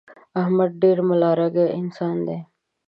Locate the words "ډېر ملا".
0.81-1.31